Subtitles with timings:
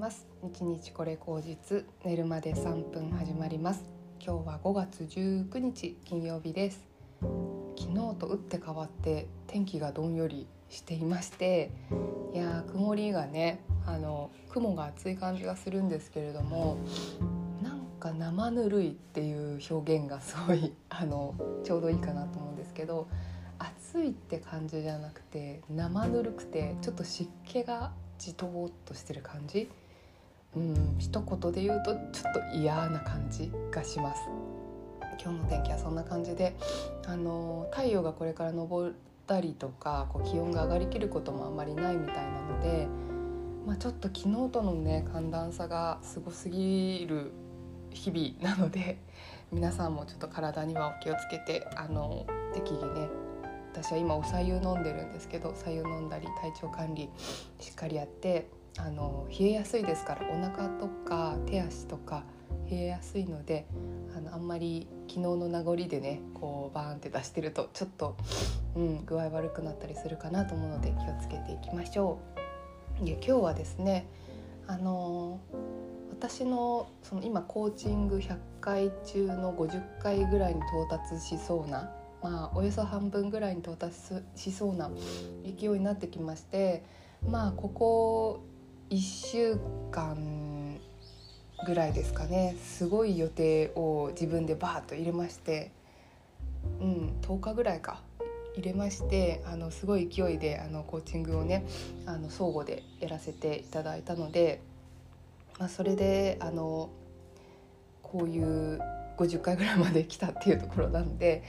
[0.00, 0.26] ます。
[0.42, 3.82] 日日これ口実寝るまで3分始まります。
[4.18, 6.80] 今日は5月19日金曜日です。
[7.20, 11.70] 昨日と打って変わって天気がどんよりしていまして
[12.32, 16.78] いや曇りがねあの雲が厚い感じがするんですけれども
[17.62, 23.06] なんか生ぬるいっていう表現がすごいあのちょうどいいかなと思うんですけど
[23.58, 29.68] 暑いって感じじゃなくて生ぬるくてちょっと湿気がじとーっとしてる感じ
[30.56, 34.22] うん一言で言うとちょっと嫌な感じがします。
[35.22, 36.56] 今日の天気はそんな感じで
[37.06, 38.92] あの太陽がこれから昇っ
[39.26, 42.88] たりとかこう気温が上がりきることもあんまりないみたいなので、
[43.66, 47.32] まあ、ちょっと昨日とのね寒暖差がすごすぎる
[47.90, 48.98] 日々なので
[49.52, 52.24] 皆さんもちょっと体にはお気をつけてあの
[52.54, 53.08] 適宜ね
[53.72, 57.10] 私は今お白湯飲んでるんですけど白湯飲んだり体調管理
[57.58, 62.24] しっかりやってあの冷えやすいですからお腹とか手足とか
[62.70, 63.66] 冷えやすいので
[64.16, 68.16] あのあんまり昨日の名残でねこうバーンって出してるとちょっと、
[68.76, 72.18] うん、具合悪くなったりするかなと思うので気をつけていきましょ
[73.00, 73.04] う。
[73.04, 74.06] で今日はですね
[74.66, 75.40] あの
[76.10, 81.90] 私のその今コーチング100回中の50回ぐらいに到達しそうな
[82.22, 83.96] まあ、およそ半分ぐらいに到達
[84.36, 84.90] しそうな
[85.42, 86.84] 勢いになってきまして
[87.26, 88.40] まあここ
[88.90, 89.56] 1週
[89.92, 90.76] 間
[91.64, 92.56] ぐらいですかね。
[92.60, 95.70] すごい予定を自分でバーッと入れまして。
[96.80, 98.02] うん10日ぐらいか。
[98.56, 101.64] 入れましてあのすごい勢いであのコーチングをね
[102.04, 104.60] あの相互でやらせていただいたので、
[105.60, 106.90] まあ、それであの
[108.02, 108.80] こういう
[109.18, 111.44] 50回ぐらいまで来たっていうところなので。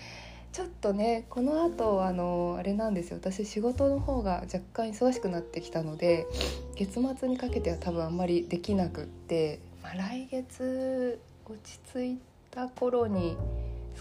[0.52, 3.18] ちょっとねこの後あのあれなんですよ。
[3.18, 6.26] 私仕事の方が若干忙しくなってきたので
[6.76, 12.20] 月末にかけては多分あんまりできなくって、まあ、来月落ち着い
[12.50, 13.38] た頃に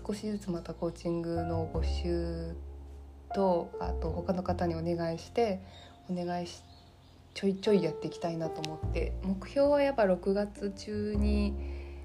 [0.07, 2.57] 少しずつまたコーチングの募集
[3.35, 5.61] とあと他の方にお願いして
[6.09, 6.63] お願いし
[7.35, 11.55] ちょいちょいやっていきたいなと思って目標はやっぱ6月中に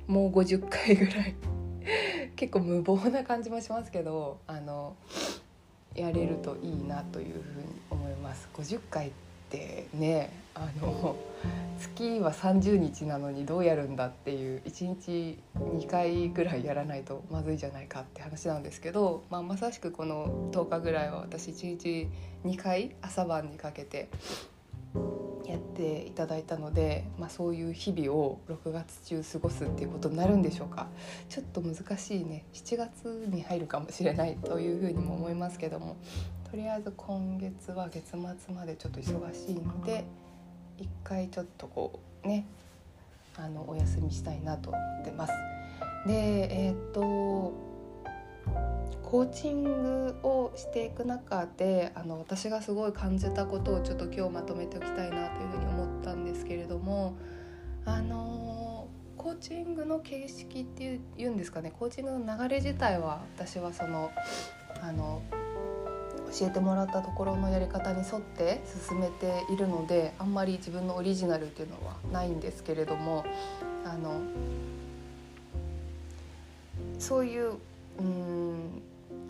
[0.07, 1.35] もう50回ぐらい
[2.35, 4.95] 結構無謀な感じもしますけどあの
[5.95, 8.47] やれるといいなというふうに思います。
[8.53, 9.11] 50回っ
[9.49, 11.15] てねあの
[11.79, 22.07] 月は30日なのにどうやるんだっていう1日2回ぐらいやらないとまずいじゃないかって話なんですけど、まあ、まさしくこの10日ぐらいは私1日
[22.45, 24.09] 2回朝晩にかけて
[25.45, 30.87] やっていただいたので、まあ、そういう日々を6月中過ごすっていうことになるんでしょうか。
[31.29, 32.45] ちょっと難しいね。
[32.53, 35.97] 7月に入るかもしれないというふうにも思いますけども。
[36.49, 40.05] とりあえず今月は月末までちょっと忙しいので
[40.77, 42.45] 一回ちょっとこうね
[43.35, 45.33] あのお休みしたいなと思ってます。
[46.07, 47.53] でえー、っと
[49.03, 57.15] コーチングをしていく中であの私がすごい感じたことをちょっと今日まとめておきたいなというふうに思ったんですけれども
[57.85, 58.87] あの
[59.17, 64.11] コーチングの形式っていうんですかねコーチングの流れ自体は私はその
[64.81, 65.21] あの
[66.37, 73.25] 教えてもらったところのやり方に沿って進めているのであんまり自分のオリジナルっていうのはないんですけれども
[73.85, 74.19] あの
[76.99, 77.53] そういう
[77.99, 78.81] うん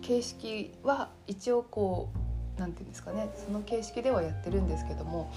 [0.01, 2.09] 形式は一応こ
[2.57, 5.31] う何て言うんですかねその形式ではやってるんですけども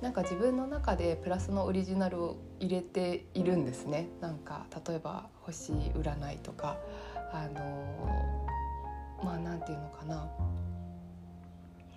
[0.00, 4.08] なんか自分の中でプラスのオリジナルを入れているんですね。
[4.20, 6.76] なんか例えば星占いとか
[7.32, 8.08] あの
[9.24, 10.14] まあ何て言うのかな。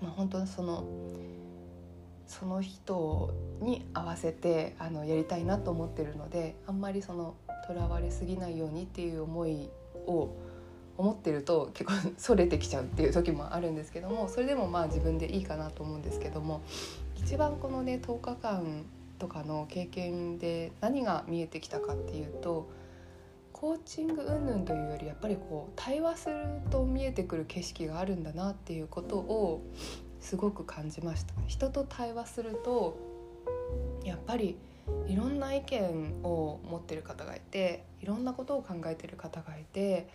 [0.02, 0.84] まあ本当にその
[2.25, 7.36] その人に合わせてあのやりたいなと思ってるのであんまりその
[7.68, 9.70] とらわれすぎないようにっていう思い
[10.08, 10.34] を
[10.97, 16.61] 思ってると結構それてきちゃうっていう時もあるんですけどもそれでもまあ自分でいいかなと思うんですけども
[17.16, 18.84] 一番このね10日間
[19.20, 22.70] とかの経験で何が見えてきたかっていうと
[23.53, 26.35] コーチング云々というよりやっぱりこう対話する
[26.72, 29.61] と見えてくる景色があるんだなっていうことを
[30.20, 31.34] すごく感じました。
[31.47, 32.97] 人と対話すると
[34.03, 34.58] やっぱり
[35.07, 40.07] いろんな意見を持ってる方がいていろんなことを考えてる方がいて、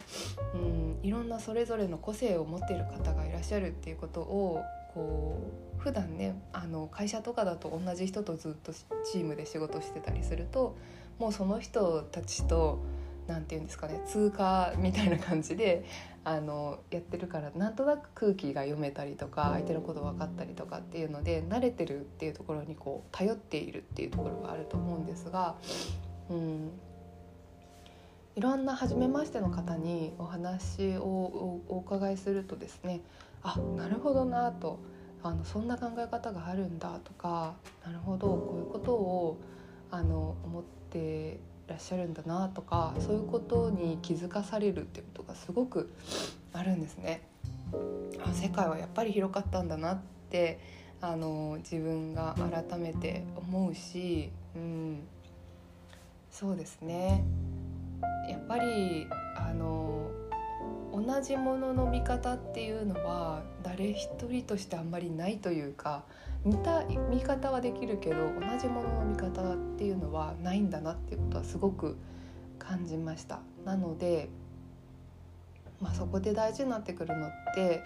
[0.54, 4.62] うん、いろんなそれぞれの個性を持ってる方がいらっしゃるっていうことを
[4.94, 5.38] こ
[5.78, 10.76] う普段ねあの会社とかだと同じ人とずっとチームで仕事してたりすると
[11.18, 12.80] もうその人たちと
[13.26, 15.84] 何て言うんですかね通過みたいな感じで
[16.26, 25.54] あのやってるからなんとなく空気が読めたりとか相手のこと分かったりとかっていうので慣れてるっていうところにこう頼っているっていうところがあると思うんですが、
[26.28, 26.72] うん、
[28.34, 31.04] いろんな初めましての方にお話を
[31.68, 33.02] お伺いするとですね
[33.44, 34.80] あなるほどなと。
[35.22, 39.38] あのそんな考え方があるんだとかなるほどこういうことを
[39.90, 45.92] あの思ってらっしゃるんだなとかそういうことに気づかされるっていうことがすごく
[46.52, 47.22] あるんですね。
[48.24, 49.98] あ世界はやっぱり広かったんだなっ
[50.30, 50.60] て
[51.00, 52.36] あの自分が
[52.68, 55.00] 改めて思うし、うん、
[56.30, 57.24] そうですね
[58.28, 60.10] やっぱりあの
[60.92, 66.04] 同じものの見方っていうのは誰一人としてあんまりないというか
[66.46, 71.96] 似た見方はできるけど同じものの見方っていうのはないんだなっていうことはすごく
[72.58, 73.40] 感じました。
[73.64, 74.28] なので
[75.80, 77.82] まあ、そこで大事になってくるのって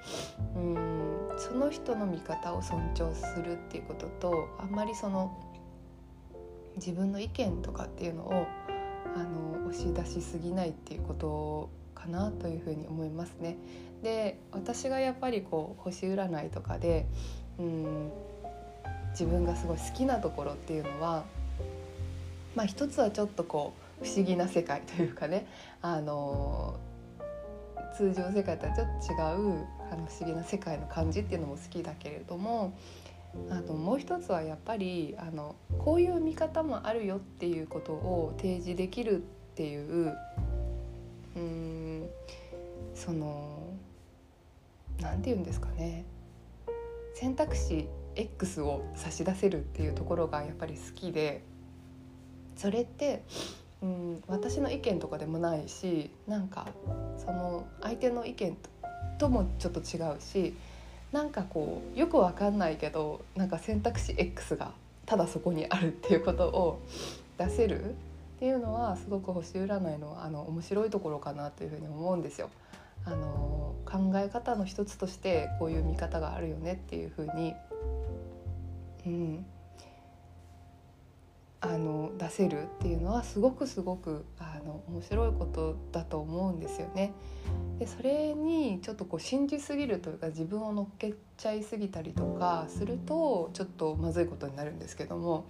[0.54, 5.36] うんその人の見方を尊重するっていうこととあんまりその
[6.76, 8.46] 自分の意見とかっていうのを
[9.16, 13.56] あの押し出しすぎないっていうことかなというふうに思いますね。
[14.02, 17.06] で私がやっぱりこう星占いとかで
[17.58, 18.12] うん
[19.10, 21.24] 自分がすごい好きなところっていうのは
[22.54, 25.46] まあ一つはちょっとこう不思議な世界というかね
[25.82, 26.76] あの
[27.96, 32.72] 通常世界とはちょっと違うあの不思議な世界の感じっていうのも好きだけれども
[33.50, 39.20] あのもう一つはやっぱりあのこういう見方もあるよっていうことを提示できるっ
[39.54, 40.16] ていう
[41.36, 42.08] うん
[42.94, 43.68] その
[45.00, 46.04] 何て言うんですかね
[47.14, 51.42] 選択肢 X を差し出せるっていうところがやっぱり好きで
[52.56, 53.22] それって
[53.82, 56.68] うん私の意見とかでもないしなんか
[57.16, 58.56] その相手の意見
[59.18, 60.54] ともちょっと違うし
[61.12, 64.72] なんかこうよくわかんないけどなんか選択肢 X が
[65.06, 66.80] ただそこにあるっていうことを
[67.36, 67.92] 出せるっ
[68.38, 72.48] ていうのはすごく星占いのあの面白いところかなというふうに思うんですよ。
[73.04, 77.54] あの考え方の一つとしてこういう見方があるよねっていうふうに、
[79.06, 79.46] うん、
[81.60, 87.12] あの出せるっていうのはすごくすごくあの面白いことだと思うんですよね。
[87.78, 95.46] でそれにちょっとこう信じすぎるというか自分を乗っけちゃいすぎたりとかするとちょっとまずいことになるんですけども、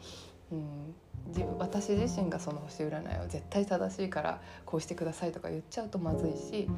[0.50, 0.94] うん、
[1.28, 6.68] 自分私自身がその星占いを絶対正しいからこうしてくださいとか言っちゃうとまずいし、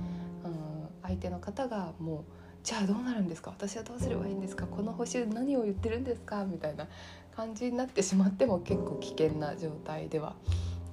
[0.45, 3.51] うん、相手の方がもうじゃあどうなるんですか？
[3.51, 4.67] 私はどうすればいいんですか？
[4.67, 6.45] この星何を言ってるんですか？
[6.45, 6.87] みたいな
[7.37, 10.35] 感じになってしまっても結構危険な状態では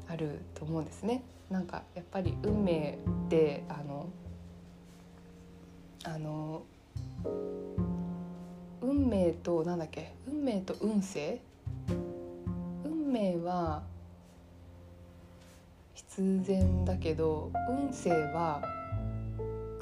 [0.08, 1.24] あると思うんですね。
[1.52, 4.10] なんかやっぱり運命ってあの
[6.06, 6.64] あの
[8.82, 10.14] 運命となんだっけ？
[10.28, 11.42] 運命と運勢？
[12.84, 13.84] 運命は
[15.94, 18.64] 必然だけど運勢は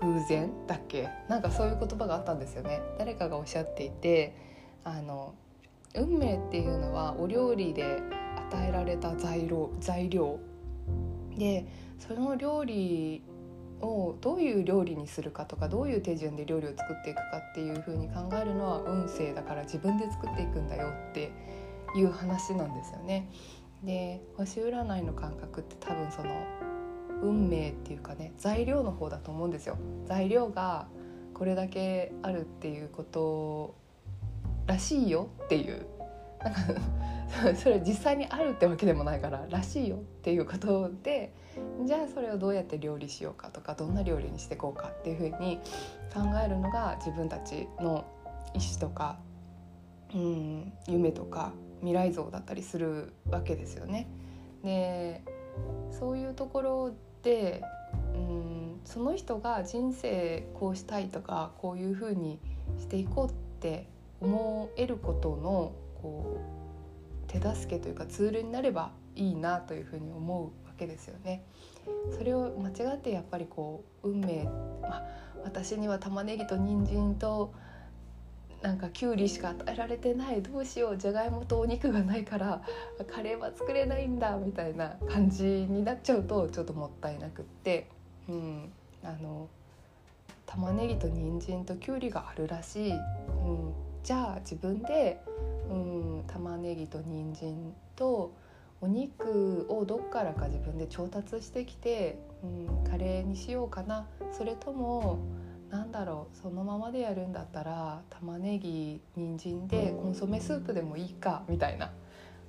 [0.02, 1.10] 偶然だっけ？
[1.28, 2.82] なんかそういう言葉があったんですよね。
[2.98, 4.36] 誰かがおっしゃっていて
[4.84, 5.34] あの
[5.96, 8.02] 運命っていうのはお料理で
[8.52, 10.40] 与えられた材料材料。
[11.38, 11.66] で
[12.00, 13.24] その料理
[13.82, 21.32] をどういう料理にするかとかどういう手順で料理を作っていくかっていう風に考えるのは運勢だから自分で作っていくんだよって
[21.96, 23.30] いう話なんですよね。
[23.84, 26.30] で星占いの感覚って多分その
[27.22, 29.78] 運命っていうかね材料の方だと思うんですよ。
[30.06, 30.88] 材料が
[31.34, 33.76] これだけあるっていうこと
[34.66, 35.86] らしいよっていう
[36.44, 41.34] なんか それ実際にあるってわけでもないかららしいよっていうことで
[41.86, 45.60] じゃあそれをどうやって料理しようかとかどんな料理にしていこうかっていうふうに
[46.14, 48.06] 考えるのが自分たちの
[48.54, 49.20] 意思とか、
[50.14, 54.08] うん、夢とか未来像だったりするわけですよね。
[54.64, 55.24] で
[55.92, 56.92] そういうところ
[57.28, 57.62] で、
[58.16, 62.40] うん、その人が人生こうしたいとかこういうふうに
[62.80, 63.90] していこうって
[64.22, 66.40] 思えることのこ
[67.28, 71.44] う手助けというかツールになればいいなというふうに思うわけですよね。
[72.18, 74.46] それを間違ってやっぱりこう運命、
[74.82, 75.06] まあ、
[75.44, 77.54] 私には玉ねぎと人参と
[78.62, 82.64] なんかきゅうりしか与えられてないどうしようじゃがいもとお肉がないから
[83.08, 87.88] カレーは作れないんだみたいな感じになっちゃうとちょっともったいなくって、
[88.28, 88.72] うん、
[89.04, 89.48] あの
[90.46, 93.00] 玉ねぎと人参ときゅうりがあるらしい、うん、
[94.04, 95.22] じゃあ自分で、
[95.70, 98.34] うん、玉ねぎと人参と
[98.82, 102.48] お肉をどっからか自分で調達してきて、う
[102.86, 104.08] ん、カレーにしようかな。
[104.32, 105.20] それとも
[105.70, 111.92] なんだろうそのままでやるんだったら玉ねぎ人参でコンソメスープでもいいかみたいな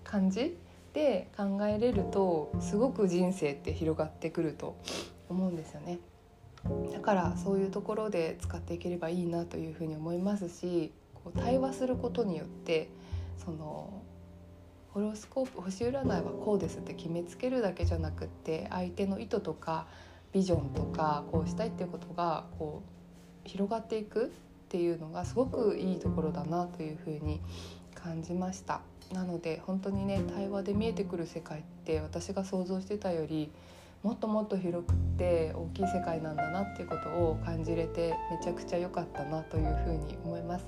[0.04, 0.56] 感じ
[0.94, 4.76] で考えれるとすごく人生って広がってくると
[5.28, 5.98] 思うんですよね。
[6.92, 12.90] だからそういうところで使っていければいいなというふうに思いますしこう対話することによって
[13.37, 14.02] その
[14.92, 19.87] ホロスコープ星占いはこうですって決めつけるだけじゃなくって相手の意図とか
[20.32, 22.98] ビジョンとかこうしたいっていうことがこう
[23.49, 24.28] 広がっていくっ
[24.69, 27.40] ていうのがすごくいいところだなというふうに
[27.95, 28.81] 感じました
[29.12, 33.50] なので本当にね対話で見えてくる世界って私が想像してたより
[34.02, 40.67] もっともっと広くって大きい世界なんだなっていうことを感じれてめちゃくちゃ良かったなというふうに思います。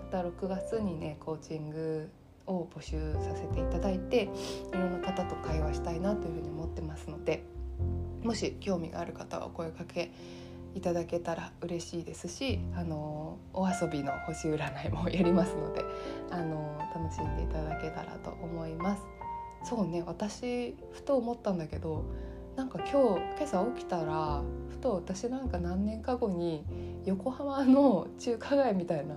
[0.00, 2.08] また6月にねコーチング
[2.46, 7.44] を募集させていただいていろんな方と会話したいなというふうに思ってますので
[8.22, 10.10] もし興味がある方はお声かけ
[10.74, 15.84] いただけたら嬉しいですしあのお遊びの星占いもやりますので
[16.30, 19.02] あの楽しんでいただけたらと思います。
[19.62, 22.04] そうね私ふと思ったんだけど
[22.56, 26.64] なんか今日今朝起きたらふと私なんか何年か後に
[27.04, 29.16] 横浜の中華街みたいな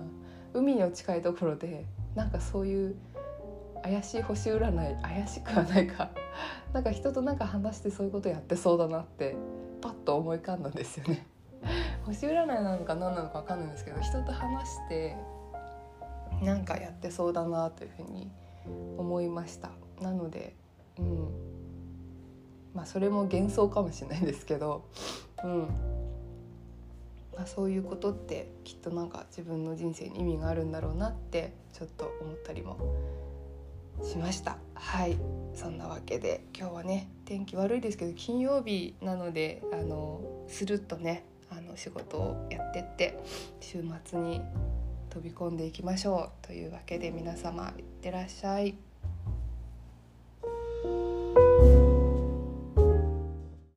[0.52, 2.96] 海の近いところでなんかそういう
[3.82, 6.10] 怪しい星占い怪しくはないか
[6.72, 9.36] なんか人となんか話してそういうことやってそうだなって
[9.80, 11.26] パッと思い浮かんだんですよね。
[12.06, 15.16] 星占いなのか何なのか分かんないんですけど人と話して
[16.42, 18.30] なんかやってそうだなというふうに
[18.98, 19.70] 思いました。
[20.00, 20.54] なので
[20.98, 21.28] うん。
[22.74, 24.84] まあそれも幻想かもしれないんですけど
[25.42, 25.68] うん。
[27.36, 32.78] まあ、そういうことってきっとなんか自分の人生に意味があるんだろうなってちょっと思ったりも
[34.02, 34.58] しました。
[34.74, 35.16] はい。
[35.54, 41.24] そんなわけで今日はね天気悪いですけど金曜日なのであのスルッとね
[41.74, 43.18] お仕事をやってって
[43.60, 44.40] 週末に
[45.10, 48.93] 飛び込んでいきましょうというわけで皆様いってらっしゃい。